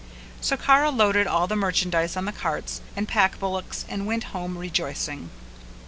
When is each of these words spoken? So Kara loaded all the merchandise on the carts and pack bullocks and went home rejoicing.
So 0.41 0.57
Kara 0.57 0.89
loaded 0.89 1.27
all 1.27 1.45
the 1.45 1.55
merchandise 1.55 2.17
on 2.17 2.25
the 2.25 2.31
carts 2.31 2.81
and 2.95 3.07
pack 3.07 3.39
bullocks 3.39 3.85
and 3.87 4.07
went 4.07 4.23
home 4.33 4.57
rejoicing. 4.57 5.29